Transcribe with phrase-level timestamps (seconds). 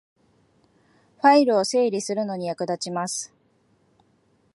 [1.19, 3.31] ファイルを整理するのに役立ちます